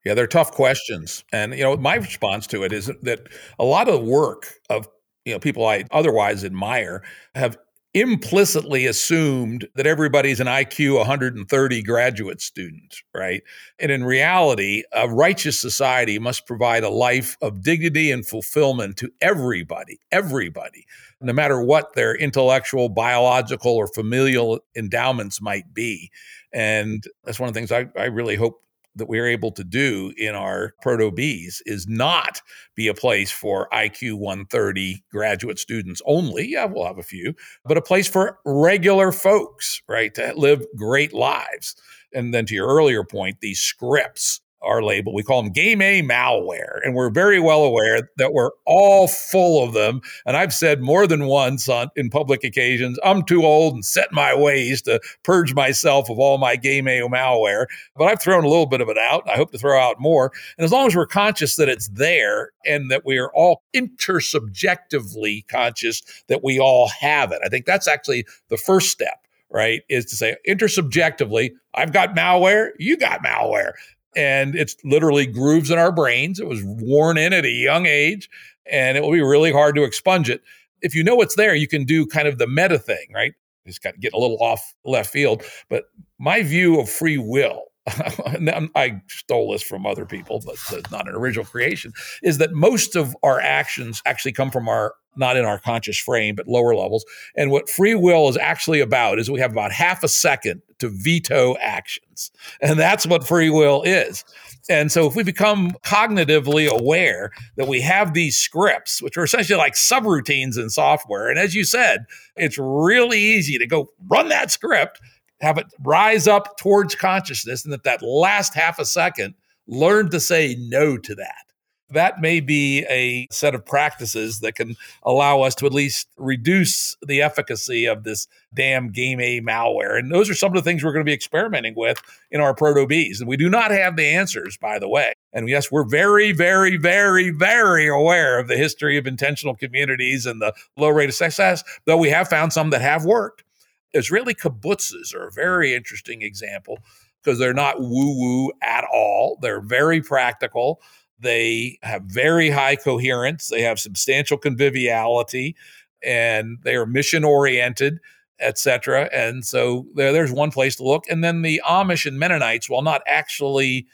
[0.04, 1.24] Yeah, they're tough questions.
[1.33, 3.20] And you know, my response to it is that
[3.59, 4.88] a lot of work of
[5.24, 7.02] you know people I otherwise admire
[7.35, 7.59] have
[7.92, 13.42] implicitly assumed that everybody's an IQ 130 graduate student, right?
[13.81, 19.11] And in reality, a righteous society must provide a life of dignity and fulfillment to
[19.20, 20.87] everybody, everybody,
[21.20, 26.11] no matter what their intellectual, biological, or familial endowments might be.
[26.53, 28.62] And that's one of the things I, I really hope
[28.96, 32.40] that we're able to do in our proto Bs is not
[32.74, 36.48] be a place for IQ 130 graduate students only.
[36.48, 41.12] Yeah, we'll have a few, but a place for regular folks, right, to live great
[41.12, 41.76] lives.
[42.12, 45.14] And then to your earlier point, these scripts our label.
[45.14, 46.81] We call them Game A malware.
[46.85, 50.01] And we're very well aware that we're all full of them.
[50.27, 54.12] And I've said more than once on in public occasions, I'm too old and set
[54.12, 57.66] my ways to purge myself of all my Game A malware.
[57.96, 59.29] But I've thrown a little bit of it out.
[59.29, 60.33] I hope to throw out more.
[60.59, 65.46] And as long as we're conscious that it's there and that we are all intersubjectively
[65.49, 69.83] conscious that we all have it, I think that's actually the first step right?
[69.88, 73.73] Is to say intersubjectively, I've got malware, you got malware
[74.16, 76.40] and it's literally grooves in our brains.
[76.40, 78.29] It was worn in at a young age,
[78.70, 80.42] and it will be really hard to expunge it.
[80.83, 83.35] If you know what's there, you can do kind of the meta thing, right?
[83.66, 85.42] Just got to get a little off left field.
[85.68, 85.85] But
[86.18, 91.14] my view of free will, I stole this from other people, but it's not an
[91.14, 95.59] original creation, is that most of our actions actually come from our not in our
[95.59, 97.05] conscious frame, but lower levels.
[97.37, 100.88] And what free will is actually about is we have about half a second to
[100.88, 102.31] veto actions.
[102.61, 104.25] And that's what free will is.
[104.69, 109.59] And so if we become cognitively aware that we have these scripts, which are essentially
[109.59, 112.05] like subroutines in software, and as you said,
[112.37, 115.01] it's really easy to go run that script,
[115.40, 119.35] have it rise up towards consciousness, and that that last half a second,
[119.66, 121.50] learn to say no to that
[121.90, 126.96] that may be a set of practices that can allow us to at least reduce
[127.07, 129.98] the efficacy of this damn game A malware.
[129.98, 132.00] And those are some of the things we're going to be experimenting with
[132.31, 133.20] in our proto Bs.
[133.20, 135.12] And we do not have the answers, by the way.
[135.33, 140.40] And yes, we're very, very, very, very aware of the history of intentional communities and
[140.40, 143.44] the low rate of success, though we have found some that have worked.
[143.92, 146.79] Israeli kibbutzes are a very interesting example
[147.22, 149.38] because they're not woo woo at all.
[149.42, 150.81] They're very practical.
[151.18, 153.48] They have very high coherence.
[153.48, 155.55] They have substantial conviviality,
[156.03, 158.00] and they are mission oriented,
[158.40, 159.11] etc.
[159.12, 161.05] And so there, there's one place to look.
[161.11, 163.87] And then the Amish and Mennonites, while not actually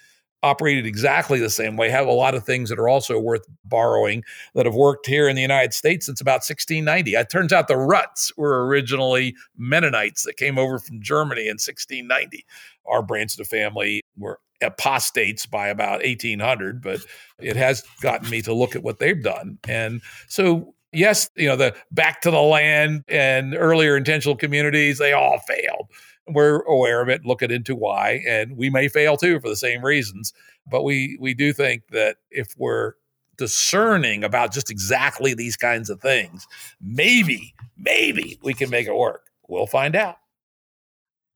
[0.46, 4.24] operated exactly the same way, have a lot of things that are also worth borrowing
[4.54, 7.14] that have worked here in the United States since about 1690.
[7.14, 12.46] It turns out the Rutts were originally Mennonites that came over from Germany in 1690.
[12.86, 17.00] Our branch of the family were apostates by about 1800, but
[17.38, 19.58] it has gotten me to look at what they've done.
[19.68, 25.12] And so, yes, you know, the back to the land and earlier intentional communities, they
[25.12, 25.88] all failed.
[26.28, 29.84] We're aware of it, looking into why, and we may fail too for the same
[29.84, 30.32] reasons.
[30.70, 32.94] But we we do think that if we're
[33.36, 36.48] discerning about just exactly these kinds of things,
[36.80, 39.26] maybe, maybe we can make it work.
[39.48, 40.16] We'll find out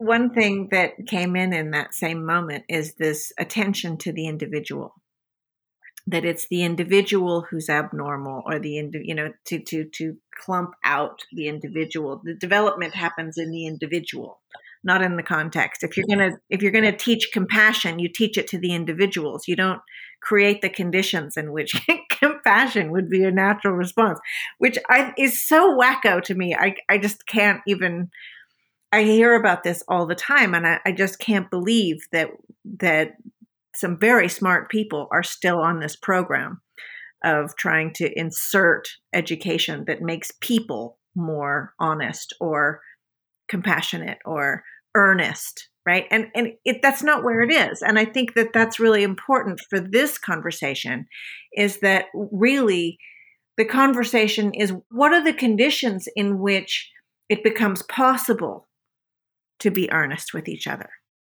[0.00, 4.94] one thing that came in in that same moment is this attention to the individual
[6.06, 11.20] that it's the individual who's abnormal or the you know to to to clump out
[11.32, 14.40] the individual the development happens in the individual
[14.82, 15.82] not in the context.
[15.82, 19.46] If you're gonna if you're gonna teach compassion, you teach it to the individuals.
[19.46, 19.80] You don't
[20.22, 21.74] create the conditions in which
[22.10, 24.18] compassion would be a natural response,
[24.58, 26.54] which I, is so wacko to me.
[26.54, 28.10] I I just can't even.
[28.92, 32.30] I hear about this all the time, and I, I just can't believe that
[32.80, 33.12] that
[33.74, 36.60] some very smart people are still on this program
[37.22, 42.80] of trying to insert education that makes people more honest or
[43.48, 44.64] compassionate or
[44.95, 46.07] earnest right?
[46.11, 47.82] And and it, that's not where it is.
[47.82, 51.07] And i think that that's really important for this conversation
[51.55, 52.99] is that really
[53.57, 56.91] the conversation is what are the conditions in which
[57.28, 58.68] it becomes possible
[59.59, 60.91] to be earnest with each other?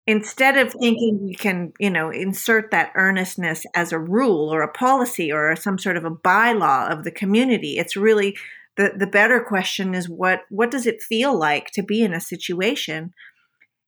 [0.08, 4.72] Instead of thinking we can you know insert that earnestness as a rule or a
[4.72, 8.36] policy or some sort of a bylaw of the community it's really
[8.76, 12.20] the the better question is what what does it feel like to be in a
[12.20, 13.12] situation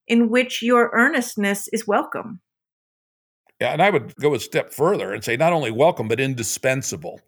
[0.08, 2.40] in which your earnestness is welcome.
[3.60, 7.20] Yeah and i would go a step further and say not only welcome but indispensable.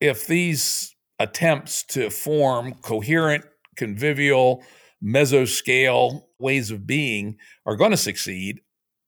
[0.00, 3.44] If these attempts to form coherent
[3.76, 4.62] convivial
[5.02, 8.60] mesoscale ways of being are going to succeed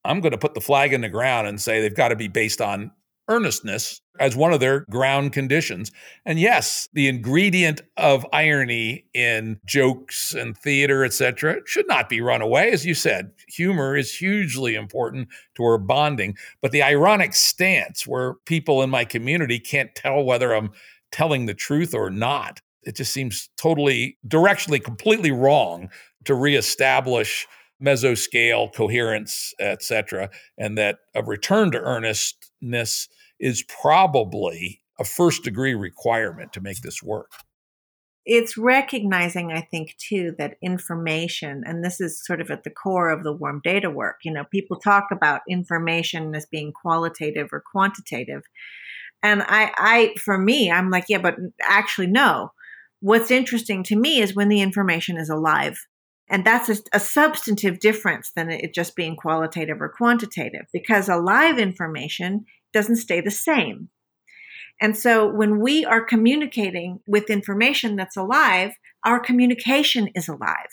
[0.04, 2.28] i'm going to put the flag in the ground and say they've got to be
[2.28, 2.90] based on
[3.28, 5.92] earnestness as one of their ground conditions.
[6.24, 12.42] And yes, the ingredient of irony in jokes and theater, etc., should not be run
[12.42, 12.70] away.
[12.70, 16.36] As you said, humor is hugely important to our bonding.
[16.60, 20.70] But the ironic stance where people in my community can't tell whether I'm
[21.12, 25.90] telling the truth or not, it just seems totally directionally completely wrong
[26.24, 27.46] to reestablish
[27.80, 33.08] mesoscale coherence etc and that a return to earnestness
[33.40, 37.30] is probably a first degree requirement to make this work.
[38.30, 43.08] It's recognizing, I think, too, that information, and this is sort of at the core
[43.08, 44.16] of the warm data work.
[44.22, 48.42] You know, people talk about information as being qualitative or quantitative.
[49.22, 52.52] And I, I, for me, I'm like, yeah, but actually, no.
[53.00, 55.86] What's interesting to me is when the information is alive.
[56.28, 61.58] And that's a, a, substantive difference than it just being qualitative or quantitative because alive
[61.58, 63.90] information doesn't stay the same.
[64.80, 68.72] And so when we are communicating with information that's alive,
[69.04, 70.70] our communication is alive.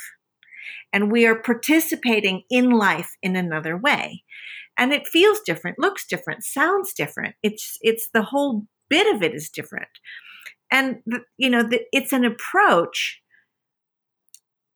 [0.94, 4.24] And we are participating in life in another way.
[4.78, 7.36] And it feels different, looks different, sounds different.
[7.42, 9.88] It's it's the whole bit of it is different.
[10.72, 13.22] And the, you know, the, it's an approach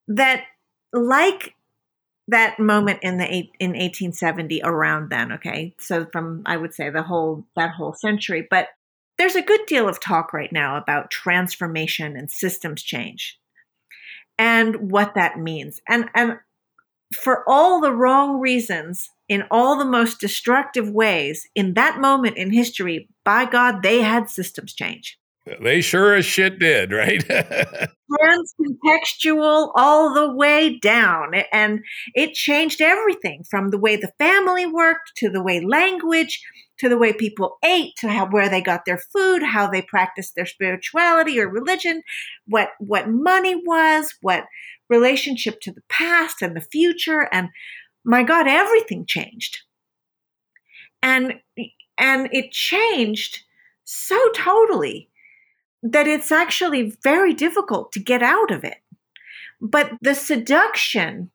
[0.08, 0.44] that
[0.92, 1.54] like
[2.28, 5.74] that moment in the eight, in 1870 around then okay?
[5.80, 8.46] So from i would say the whole that whole century.
[8.48, 8.68] But
[9.18, 13.38] there's a good deal of talk right now about transformation and systems change
[14.38, 15.80] and what that means.
[15.88, 16.38] And and
[17.14, 22.52] for all the wrong reasons in all the most destructive ways in that moment in
[22.52, 25.18] history by god they had systems change
[25.60, 27.22] they sure as shit did, right?
[28.10, 31.32] Transcontextual all the way down.
[31.52, 31.80] And
[32.14, 36.42] it changed everything from the way the family worked to the way language,
[36.78, 40.34] to the way people ate, to how where they got their food, how they practiced
[40.34, 42.02] their spirituality or religion,
[42.46, 44.46] what what money was, what
[44.88, 47.28] relationship to the past and the future.
[47.32, 47.48] And
[48.04, 49.58] my God, everything changed.
[51.02, 51.34] And
[51.98, 53.40] and it changed
[53.84, 55.09] so totally
[55.82, 58.78] that it's actually very difficult to get out of it.
[59.60, 61.30] But the seduction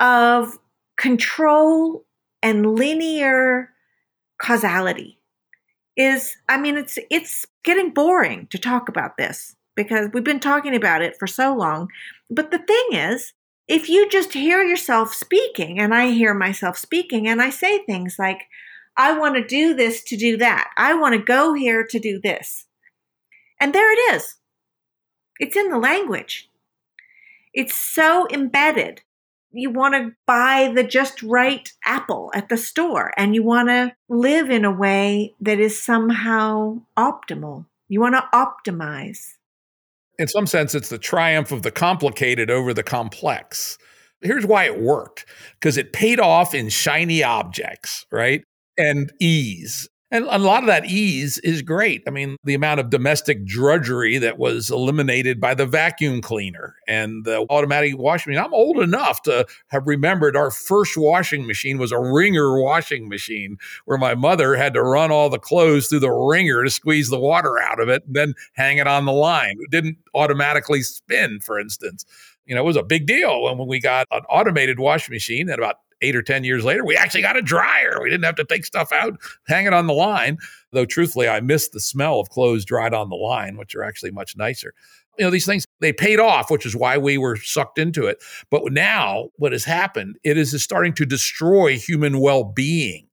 [0.00, 0.58] of
[0.96, 2.04] control
[2.42, 3.70] and linear
[4.40, 5.18] causality
[5.96, 10.74] is I mean it's it's getting boring to talk about this because we've been talking
[10.74, 11.88] about it for so long.
[12.30, 13.32] But the thing is,
[13.68, 18.16] if you just hear yourself speaking and I hear myself speaking and I say things
[18.18, 18.42] like
[18.96, 20.70] I want to do this to do that.
[20.76, 22.66] I want to go here to do this.
[23.64, 24.34] And there it is.
[25.38, 26.50] It's in the language.
[27.54, 29.00] It's so embedded.
[29.52, 33.96] You want to buy the just right apple at the store and you want to
[34.10, 37.64] live in a way that is somehow optimal.
[37.88, 39.36] You want to optimize.
[40.18, 43.78] In some sense, it's the triumph of the complicated over the complex.
[44.20, 45.24] Here's why it worked
[45.58, 48.44] because it paid off in shiny objects, right?
[48.76, 52.04] And ease and a lot of that ease is great.
[52.06, 57.24] I mean, the amount of domestic drudgery that was eliminated by the vacuum cleaner and
[57.24, 58.44] the automatic washing machine.
[58.44, 63.56] I'm old enough to have remembered our first washing machine was a wringer washing machine
[63.86, 67.18] where my mother had to run all the clothes through the wringer to squeeze the
[67.18, 69.56] water out of it and then hang it on the line.
[69.58, 72.06] It didn't automatically spin, for instance.
[72.46, 75.58] You know, it was a big deal when we got an automated washing machine and
[75.58, 77.98] about eight or 10 years later, we actually got a dryer.
[78.02, 80.38] We didn't have to take stuff out, hang it on the line.
[80.72, 84.10] Though, truthfully, I missed the smell of clothes dried on the line, which are actually
[84.10, 84.74] much nicer.
[85.18, 88.18] You know, these things, they paid off, which is why we were sucked into it.
[88.50, 93.06] But now, what has happened, it is starting to destroy human well being.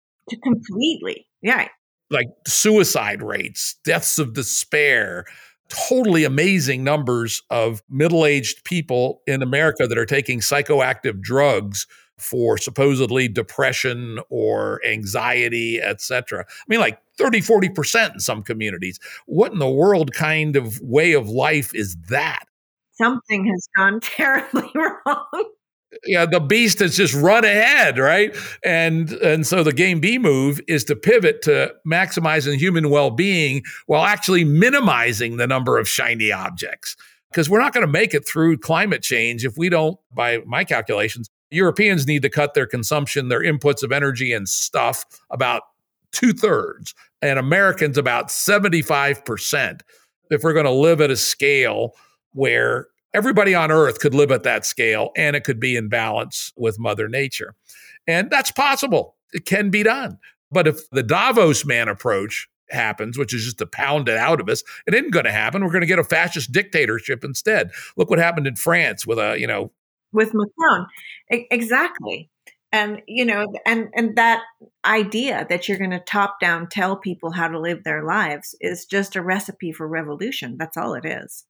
[0.43, 1.27] Completely.
[1.41, 1.67] Yeah.
[2.09, 5.25] Like suicide rates, deaths of despair,
[5.71, 11.87] totally amazing numbers of middle aged people in America that are taking psychoactive drugs
[12.21, 16.45] for supposedly depression or anxiety, etc.
[16.47, 18.99] I mean, like 30, 40% in some communities.
[19.25, 22.45] What in the world kind of way of life is that?
[22.93, 25.45] Something has gone terribly wrong.
[26.05, 28.33] Yeah, the beast has just run ahead, right?
[28.63, 34.05] And and so the game B move is to pivot to maximizing human well-being while
[34.05, 36.95] actually minimizing the number of shiny objects.
[37.29, 40.63] Because we're not going to make it through climate change if we don't, by my
[40.63, 45.63] calculations, Europeans need to cut their consumption, their inputs of energy and stuff about
[46.11, 49.81] two thirds, and Americans about 75%.
[50.29, 51.95] If we're going to live at a scale
[52.33, 56.53] where everybody on earth could live at that scale and it could be in balance
[56.55, 57.53] with Mother Nature.
[58.07, 59.15] And that's possible.
[59.33, 60.17] It can be done.
[60.51, 64.49] But if the Davos man approach happens, which is just to pound it out of
[64.49, 65.63] us, it isn't going to happen.
[65.63, 67.71] We're going to get a fascist dictatorship instead.
[67.97, 69.71] Look what happened in France with a, you know,
[70.13, 70.87] with Macron.
[71.29, 72.29] exactly.
[72.73, 74.43] And you know, and and that
[74.85, 78.85] idea that you're going to top down tell people how to live their lives is
[78.85, 80.55] just a recipe for revolution.
[80.57, 81.43] That's all it is.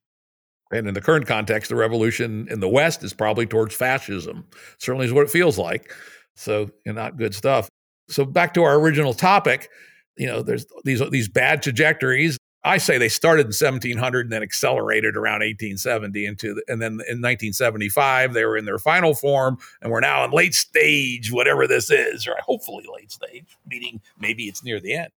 [0.71, 4.45] And in the current context, the revolution in the West is probably towards fascism.
[4.79, 5.93] Certainly is what it feels like.
[6.35, 7.69] So, not good stuff.
[8.09, 9.69] So back to our original topic,
[10.17, 14.43] you know, there's these these bad trajectories I say they started in 1700 and then
[14.43, 19.57] accelerated around 1870 into, the, and then in 1975 they were in their final form,
[19.81, 24.45] and we're now in late stage, whatever this is, or hopefully late stage, meaning maybe
[24.45, 25.11] it's near the end.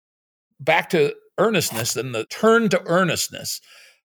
[0.60, 3.60] Back to earnestness and the turn to earnestness.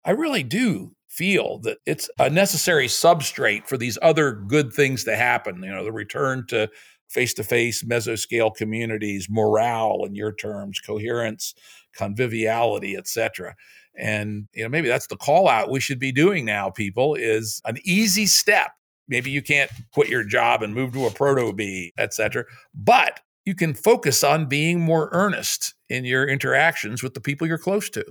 [0.03, 5.15] I really do feel that it's a necessary substrate for these other good things to
[5.15, 5.61] happen.
[5.63, 6.69] You know, the return to
[7.09, 11.53] face to face mesoscale communities, morale in your terms, coherence,
[11.97, 13.55] conviviality, etc.
[13.95, 17.61] And you know, maybe that's the call out we should be doing now, people, is
[17.65, 18.71] an easy step.
[19.07, 22.45] Maybe you can't quit your job and move to a proto B, etc.
[22.73, 27.57] But you can focus on being more earnest in your interactions with the people you're
[27.57, 28.05] close to.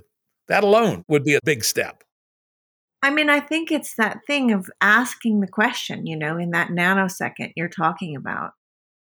[0.47, 2.03] That alone would be a big step.
[3.03, 6.69] I mean, I think it's that thing of asking the question, you know, in that
[6.69, 8.51] nanosecond you're talking about.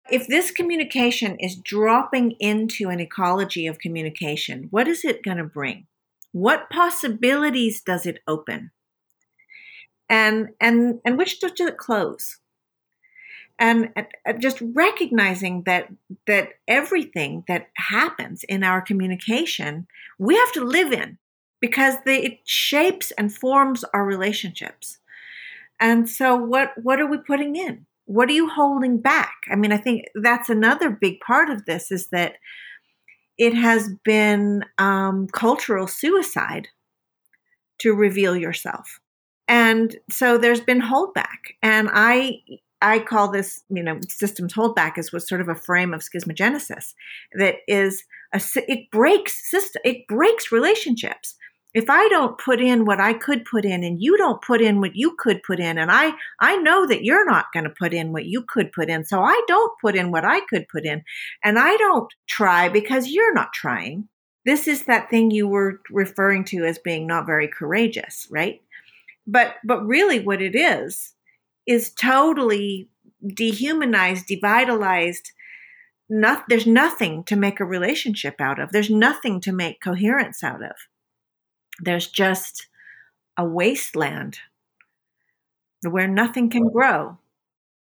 [0.09, 5.43] If this communication is dropping into an ecology of communication, what is it going to
[5.43, 5.87] bring?
[6.31, 8.71] What possibilities does it open?
[10.07, 12.37] And and and which does it close?
[13.57, 15.87] And, and just recognizing that
[16.27, 19.87] that everything that happens in our communication,
[20.19, 21.17] we have to live in
[21.61, 24.99] because it shapes and forms our relationships.
[25.79, 27.87] And so, what what are we putting in?
[28.05, 29.33] What are you holding back?
[29.51, 32.35] I mean, I think that's another big part of this is that
[33.37, 36.69] it has been um, cultural suicide
[37.79, 38.99] to reveal yourself.
[39.47, 41.53] And so there's been holdback.
[41.61, 42.39] And I
[42.81, 46.93] I call this, you know, systems holdback is was sort of a frame of schismogenesis
[47.33, 48.03] that is
[48.33, 51.35] a it breaks system it breaks relationships
[51.75, 54.79] if I don't put in what I could put in and you don't put in
[54.79, 57.93] what you could put in and I I know that you're not going to put
[57.93, 60.85] in what you could put in so I don't put in what I could put
[60.85, 61.03] in
[61.43, 64.07] and I don't try because you're not trying.
[64.45, 68.61] This is that thing you were referring to as being not very courageous, right?
[69.27, 71.13] But but really what it is
[71.67, 72.89] is totally
[73.27, 75.31] dehumanized, devitalized
[76.07, 78.71] not, there's nothing to make a relationship out of.
[78.71, 80.75] There's nothing to make coherence out of
[81.79, 82.67] there's just
[83.37, 84.39] a wasteland
[85.83, 87.17] where nothing can grow.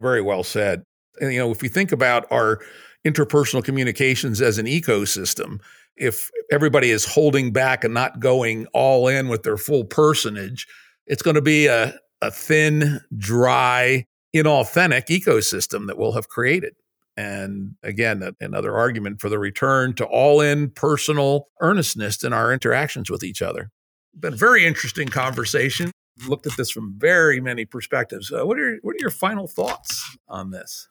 [0.01, 0.83] Very well said.
[1.21, 2.59] And, you know, if we think about our
[3.05, 5.59] interpersonal communications as an ecosystem,
[5.95, 10.67] if everybody is holding back and not going all in with their full personage,
[11.07, 14.05] it's going to be a, a thin, dry,
[14.35, 16.75] inauthentic ecosystem that we'll have created.
[17.17, 23.09] And again, another argument for the return to all in personal earnestness in our interactions
[23.09, 23.71] with each other.
[24.17, 25.91] Been a very interesting conversation.
[26.27, 28.31] Looked at this from very many perspectives.
[28.31, 30.87] Uh, what, are, what are your final thoughts on this?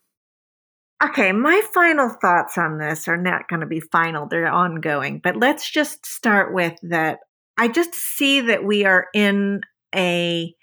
[1.03, 5.21] Okay, my final thoughts on this are not going to be final, they're ongoing.
[5.23, 7.19] But let's just start with that.
[7.59, 9.61] I just see that we are in
[9.95, 10.55] a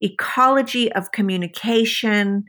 [0.00, 2.44] ecology of communication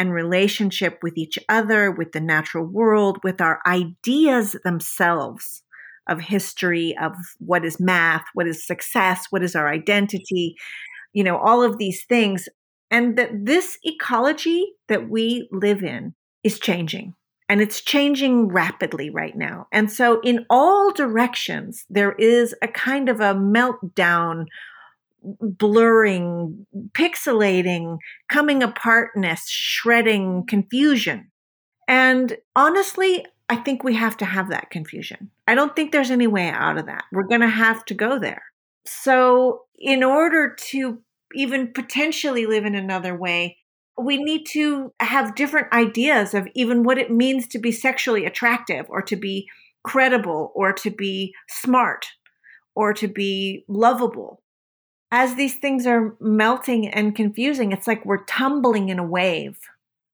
[0.00, 5.62] and relationship with each other, with the natural world, with our ideas themselves
[6.08, 10.54] of history, of what is math, what is success, what is our identity,
[11.12, 12.48] you know, all of these things.
[12.90, 17.12] And that this ecology that we live in is changing
[17.50, 19.66] and it's changing rapidly right now.
[19.70, 24.46] And so, in all directions, there is a kind of a meltdown,
[25.22, 27.98] blurring, pixelating,
[28.28, 31.30] coming apartness, shredding confusion.
[31.88, 35.30] And honestly, I think we have to have that confusion.
[35.48, 37.04] I don't think there's any way out of that.
[37.10, 38.42] We're going to have to go there.
[38.86, 41.02] So, in order to
[41.34, 43.58] even potentially live in another way,
[43.98, 48.86] we need to have different ideas of even what it means to be sexually attractive
[48.88, 49.48] or to be
[49.82, 52.06] credible or to be smart
[52.74, 54.42] or to be lovable.
[55.12, 59.58] As these things are melting and confusing, it's like we're tumbling in a wave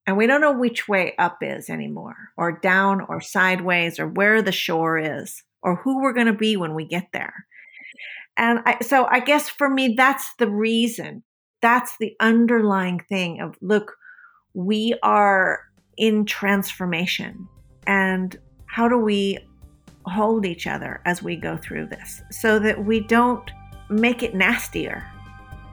[0.05, 4.41] and we don't know which way up is anymore, or down, or sideways, or where
[4.41, 7.45] the shore is, or who we're going to be when we get there.
[8.37, 11.23] And I, so I guess for me, that's the reason
[11.61, 13.95] that's the underlying thing of look,
[14.53, 15.61] we are
[15.97, 17.47] in transformation.
[17.85, 19.39] And how do we
[20.05, 23.49] hold each other as we go through this so that we don't
[23.89, 25.05] make it nastier?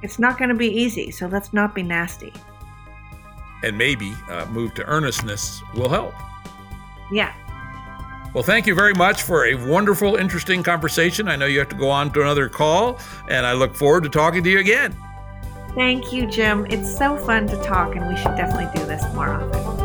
[0.02, 2.32] It's not going to be easy, so let's not be nasty.
[3.62, 6.14] And maybe uh, move to earnestness will help.
[7.10, 7.34] Yeah.
[8.34, 11.28] Well, thank you very much for a wonderful, interesting conversation.
[11.28, 12.98] I know you have to go on to another call,
[13.28, 14.94] and I look forward to talking to you again.
[15.74, 16.66] Thank you, Jim.
[16.66, 19.84] It's so fun to talk, and we should definitely do this more often.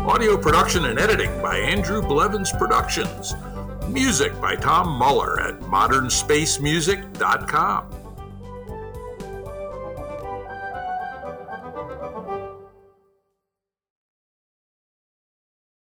[0.00, 3.34] Audio production and editing by Andrew Blevins Productions.
[3.92, 8.01] Music by Tom Muller at modernspacemusic.com.